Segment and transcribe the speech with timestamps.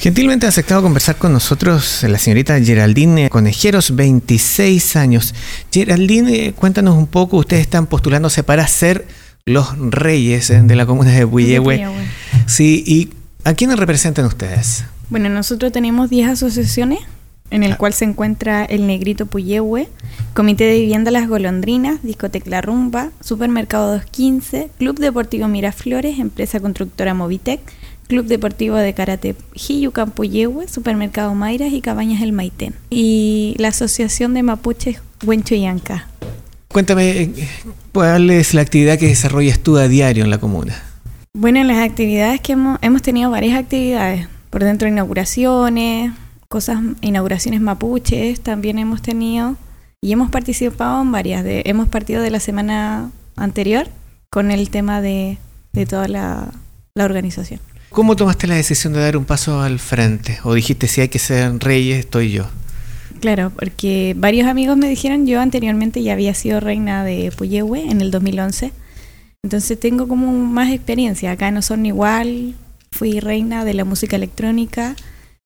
[0.00, 5.34] Gentilmente ha aceptado conversar con nosotros la señorita Geraldine Conejeros, 26 años.
[5.70, 9.06] Geraldine, cuéntanos un poco, ustedes están postulándose para ser
[9.44, 11.86] los reyes eh, de la comuna de Puyehue.
[12.46, 13.10] Sí, ¿y
[13.44, 14.84] a quiénes representan ustedes?
[15.10, 17.00] Bueno, nosotros tenemos 10 asociaciones,
[17.50, 17.76] en el ah.
[17.76, 19.88] cual se encuentra el Negrito Puyehue,
[20.34, 27.14] Comité de Vivienda Las Golondrinas, Discoteca La Rumba, Supermercado 215, Club Deportivo Miraflores, Empresa Constructora
[27.14, 27.60] Movitec,
[28.06, 32.74] Club Deportivo de Karate Hiyucan Puyehue, Supermercado Mayras y Cabañas El Maitén.
[32.90, 36.08] Y la Asociación de Mapuches Huenchoyanca.
[36.68, 37.30] Cuéntame,
[37.92, 40.80] ¿cuál es la actividad que desarrollas tú a diario en la comuna?
[41.36, 44.28] Bueno, en las actividades que hemos, hemos tenido varias actividades.
[44.50, 46.12] Por dentro inauguraciones,
[46.50, 49.56] cosas, inauguraciones mapuches también hemos tenido.
[50.02, 51.44] Y hemos participado en varias.
[51.44, 53.86] De, hemos partido de la semana anterior
[54.30, 55.38] con el tema de,
[55.72, 56.48] de toda la,
[56.94, 57.60] la organización.
[57.90, 60.38] ¿Cómo tomaste la decisión de dar un paso al frente?
[60.42, 62.46] ¿O dijiste si hay que ser reyes, estoy yo?
[63.20, 68.00] Claro, porque varios amigos me dijeron, yo anteriormente ya había sido reina de Puyehue en
[68.00, 68.72] el 2011,
[69.42, 72.54] entonces tengo como más experiencia, acá no son igual,
[72.92, 74.96] fui reina de la música electrónica,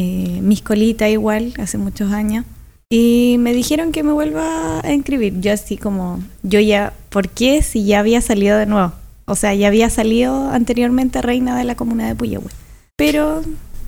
[0.00, 2.44] eh, mis colita igual, hace muchos años,
[2.88, 7.62] y me dijeron que me vuelva a inscribir, yo así como, yo ya, ¿por qué
[7.62, 8.92] si ya había salido de nuevo?
[9.24, 12.48] O sea, ya había salido anteriormente reina de la comuna de Puyehue.
[12.94, 13.42] Pero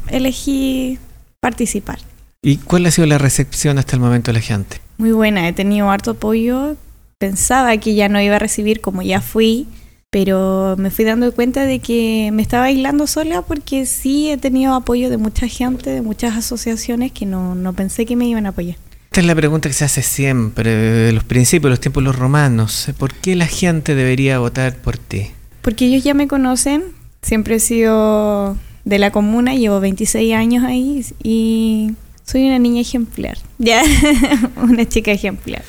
[0.09, 0.99] elegí
[1.39, 2.01] participar.
[2.43, 4.81] ¿Y cuál ha sido la recepción hasta el momento de la gente?
[4.99, 6.77] Muy buena, he tenido harto apoyo.
[7.19, 9.69] Pensaba que ya no iba a recibir como ya fui,
[10.11, 14.75] pero me fui dando cuenta de que me estaba aislando sola porque sí he tenido
[14.75, 18.51] apoyo de mucha gente, de muchas asociaciones que no, no pensé que me iban a
[18.51, 18.77] apoyar.
[19.05, 22.91] Esta es la pregunta que se hace siempre, de los principios, los tiempos los romanos.
[22.99, 25.29] ¿Por qué la gente debería votar por ti?
[25.63, 26.83] Porque ellos ya me conocen,
[27.23, 31.93] siempre he sido de la comuna, llevo 26 años ahí y
[32.25, 33.83] soy una niña ejemplar, ya,
[34.57, 35.63] una chica ejemplar.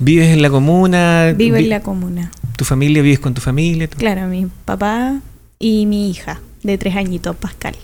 [0.00, 1.32] ¿Vives en la comuna?
[1.36, 2.32] Vivo en la comuna.
[2.56, 3.88] ¿Tu familia vives con tu familia?
[3.88, 5.20] Claro, mi papá
[5.58, 7.74] y mi hija de tres añitos, Pascal.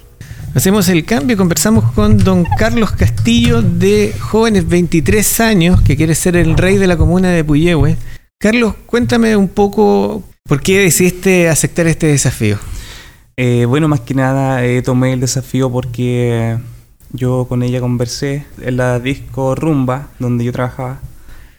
[0.55, 6.37] Hacemos el cambio, conversamos con don Carlos Castillo de jóvenes 23 años, que quiere ser
[6.37, 7.97] el rey de la comuna de Puyehue.
[8.39, 12.59] Carlos, cuéntame un poco por qué decidiste aceptar este desafío.
[13.37, 16.59] Eh, bueno, más que nada eh, tomé el desafío porque
[17.13, 21.01] yo con ella conversé en la disco Rumba, donde yo trabajaba.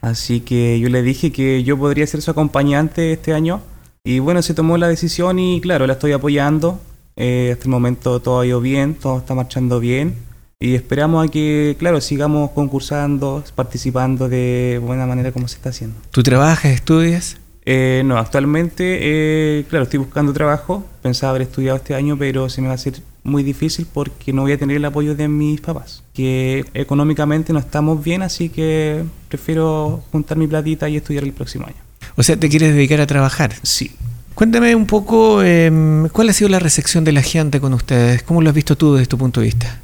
[0.01, 3.62] Así que yo le dije que yo podría ser su acompañante este año.
[4.03, 6.79] Y bueno, se tomó la decisión y claro, la estoy apoyando.
[7.16, 10.16] Eh, hasta el momento todo ha ido bien, todo está marchando bien
[10.61, 15.97] y esperamos a que, claro, sigamos concursando, participando de buena manera como se está haciendo.
[16.11, 17.38] ¿Tú trabajas, estudias?
[17.66, 22.61] Eh, no, actualmente, eh, claro, estoy buscando trabajo, pensaba haber estudiado este año, pero se
[22.61, 25.62] me va a hacer muy difícil porque no voy a tener el apoyo de mis
[25.62, 31.34] papás, que económicamente no estamos bien, así que prefiero juntar mi platita y estudiar el
[31.34, 31.78] próximo año.
[32.16, 33.54] O sea, ¿te quieres dedicar a trabajar?
[33.64, 33.92] Sí,
[34.34, 38.42] Cuéntame un poco em, cuál ha sido la recepción de la gente con ustedes, cómo
[38.42, 39.82] lo has visto tú desde tu punto de vista.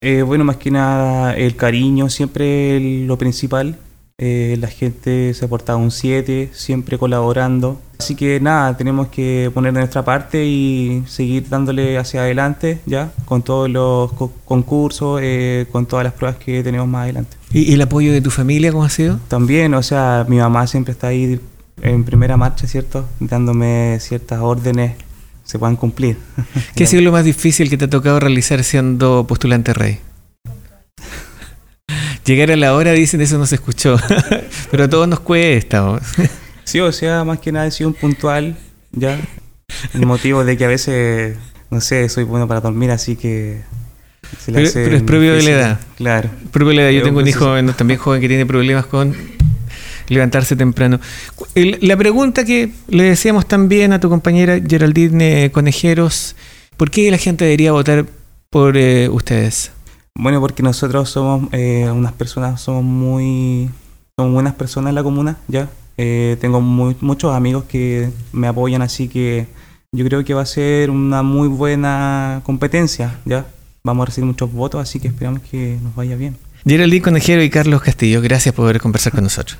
[0.00, 3.76] Eh, bueno, más que nada el cariño, siempre lo principal.
[4.18, 7.80] Eh, la gente se ha portado un 7, siempre colaborando.
[8.00, 13.12] Así que nada, tenemos que poner de nuestra parte y seguir dándole hacia adelante ya,
[13.26, 14.10] con todos los
[14.46, 17.36] concursos, eh, con todas las pruebas que tenemos más adelante.
[17.52, 19.20] ¿Y el apoyo de tu familia cómo ha sido?
[19.28, 21.38] También, o sea, mi mamá siempre está ahí
[21.82, 23.06] en primera marcha, ¿cierto?
[23.20, 24.92] Dándome ciertas órdenes
[25.44, 26.16] se puedan cumplir.
[26.74, 29.98] ¿Qué ha sido lo más difícil que te ha tocado realizar siendo postulante rey?
[32.24, 33.98] Llegar a la hora, dicen, eso no se escuchó,
[34.70, 36.00] pero a todos nos cuesta.
[36.70, 38.56] Sí, o sea, más que nada he sido un puntual,
[38.92, 39.18] ya.
[39.94, 41.36] El motivo de que a veces,
[41.70, 43.62] no sé, soy bueno para dormir, así que...
[44.46, 45.80] pero, es propio de la edad.
[45.96, 46.30] Claro.
[46.50, 46.90] Propio de la edad.
[46.90, 49.14] Yo tengo un hijo también joven que tiene problemas con
[50.08, 51.00] levantarse temprano.
[51.54, 56.36] La pregunta que le decíamos también a tu compañera Geraldine Conejeros,
[56.76, 58.06] ¿por qué la gente debería votar
[58.50, 59.72] por eh, ustedes?
[60.14, 63.70] Bueno, porque nosotros somos eh, unas personas, somos muy,
[64.16, 65.68] somos buenas personas en la comuna, ya.
[65.96, 69.46] Eh, tengo muchos amigos que me apoyan, así que
[69.92, 73.46] yo creo que va a ser una muy buena competencia, ya.
[73.82, 76.36] Vamos a recibir muchos votos, así que esperamos que nos vaya bien.
[76.66, 79.58] Geraldine Conejero y Carlos Castillo, gracias por conversar con nosotros.